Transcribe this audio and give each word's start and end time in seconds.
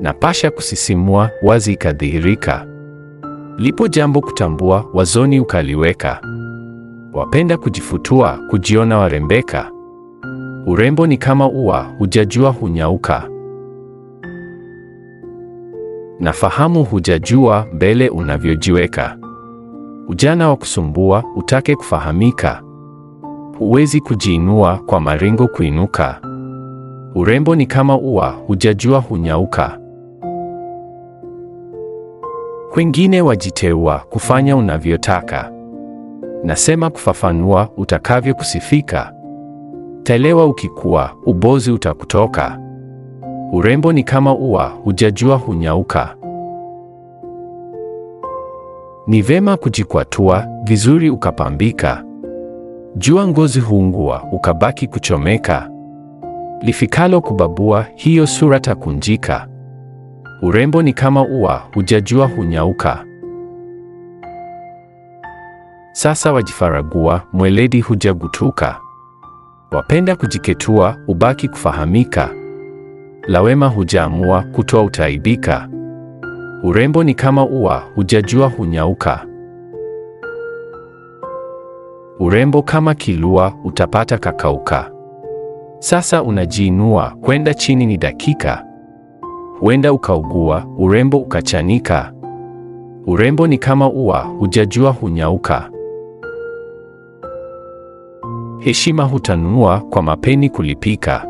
na 0.00 0.12
pasha 0.12 0.50
kusisimua, 0.50 1.30
wazi 1.42 1.72
ikadhihirika. 1.72 2.66
Lipo 3.58 3.88
jambo 3.88 4.20
kutambua, 4.20 4.84
wazoni 4.94 5.40
ukaliweka. 5.40 6.20
Wapenda 7.12 7.56
kujifutua, 7.56 8.38
kujiona 8.50 8.98
warembeka. 8.98 9.70
Urembo 10.66 11.06
ni 11.06 11.16
kama 11.16 11.48
ua, 11.48 11.82
hujajua 11.98 12.50
hunyauka. 12.50 13.28
Nafahamu 16.20 16.84
hujajua 16.84 17.66
mbele 17.72 18.08
unavyojiweka. 18.08 19.16
Ujana 20.08 20.48
wa 20.48 20.56
kusumbua, 20.56 21.24
utake 21.36 21.76
kufahamika. 21.76 22.62
Huwezi 23.58 24.00
kujiinua 24.00 24.76
kwa 24.86 25.00
maringo 25.00 25.48
kuinuka. 25.48 26.20
Urembo 27.14 27.56
ni 27.56 27.66
kama 27.66 27.98
ua, 27.98 28.28
hujajua 28.30 28.98
hunyauka. 28.98 29.79
Kwingine 32.72 33.22
wajiteua 33.22 33.98
kufanya 33.98 34.56
unavyotaka. 34.56 35.52
Nasema 36.44 36.90
kufafanua 36.90 37.68
utakavyo 37.76 38.34
kusifika. 38.34 39.12
Taelewa 40.02 40.46
ukikua, 40.46 41.10
ubozi 41.26 41.70
utakutoka. 41.72 42.60
Urembo 43.52 43.92
ni 43.92 44.04
kama 44.04 44.34
ua, 44.34 44.66
hujajua 44.68 45.36
hunyauka. 45.36 46.16
Ni 49.06 49.22
vema 49.22 49.56
kujikwatua 49.56 50.46
vizuri 50.64 51.10
ukapambika. 51.10 52.04
Jua 52.96 53.28
ngozi 53.28 53.60
huungua, 53.60 54.22
ukabaki 54.32 54.86
kuchomeka. 54.86 55.70
Lifikalo 56.60 57.20
kubabua, 57.20 57.86
hiyo 57.94 58.26
sura 58.26 58.60
takunjika. 58.60 59.49
Urembo 60.42 60.82
ni 60.82 60.92
kama 60.92 61.22
ua, 61.22 61.62
hujajua 61.74 62.26
hunyauka. 62.26 63.04
Sasa 65.92 66.32
wajifaragua, 66.32 67.22
mweledi 67.32 67.80
hujagutuka. 67.80 68.80
Wapenda 69.70 70.16
kujiketua, 70.16 70.96
ubaki 71.08 71.48
kufahamika. 71.48 72.30
Lawema 73.26 73.68
hujaamua, 73.68 74.42
kutoa 74.42 74.82
utaibika. 74.82 75.68
Urembo 76.62 77.04
ni 77.04 77.14
kama 77.14 77.46
ua, 77.46 77.82
hujajua 77.94 78.48
hunyauka. 78.48 79.26
Urembo 82.20 82.62
kama 82.62 82.94
kilua, 82.94 83.52
utapata 83.64 84.18
kakauka. 84.18 84.90
Sasa 85.78 86.22
unajiinua, 86.22 87.10
kwenda 87.20 87.54
chini 87.54 87.86
ni 87.86 87.96
dakika. 87.96 88.69
Huenda 89.60 89.92
ukaugua, 89.92 90.64
urembo 90.78 91.18
ukachanika. 91.18 92.12
Urembo 93.06 93.46
ni 93.46 93.58
kama 93.58 93.90
ua, 93.90 94.18
hujajua 94.20 94.90
hunyauka. 94.90 95.70
Heshima 98.58 99.04
hutanua, 99.04 99.80
kwa 99.90 100.02
mapeni 100.02 100.50
kulipika. 100.50 101.26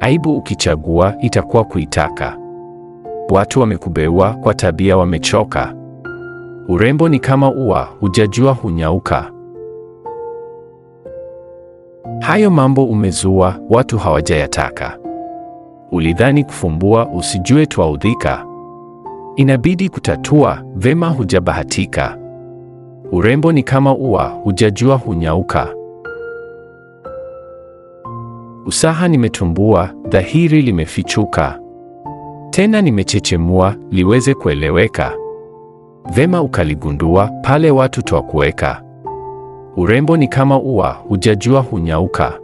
Aibu 0.00 0.36
ukichagua, 0.36 1.14
itakuwa 1.20 1.64
kuitaka. 1.64 2.36
Watu 3.30 3.60
wamekubeua, 3.60 4.32
kwa 4.34 4.54
tabia 4.54 4.96
wamechoka. 4.96 5.74
Urembo 6.68 7.08
ni 7.08 7.18
kama 7.18 7.52
ua, 7.54 7.88
hujajua 8.00 8.52
hunyauka. 8.52 9.30
Hayo 12.20 12.50
mambo 12.50 12.84
umezua, 12.84 13.54
watu 13.70 13.98
hawajayataka. 13.98 15.01
Ulidhani 15.92 16.44
kufumbua, 16.44 17.08
usijue 17.08 17.66
twaudhika. 17.66 18.46
Inabidi 19.36 19.88
kutatua, 19.88 20.62
vema 20.76 21.08
hujabahatika. 21.08 22.18
Urembo 23.12 23.52
ni 23.52 23.62
kama 23.62 23.94
ua, 23.94 24.24
hujajua 24.28 24.96
hunyauka. 24.96 25.68
Usaha 28.66 29.08
nimetumbua, 29.08 29.90
dhahiri 30.08 30.62
limefichuka. 30.62 31.58
Tena 32.50 32.82
nimechechemua, 32.82 33.74
liweze 33.90 34.34
kueleweka. 34.34 35.12
Vema 36.14 36.42
ukaligundua, 36.42 37.30
pale 37.42 37.70
watu 37.70 38.02
twakuweka. 38.02 38.82
Urembo 39.76 40.16
ni 40.16 40.28
kama 40.28 40.58
ua, 40.60 40.90
hujajua 40.92 41.60
hunyauka. 41.60 42.41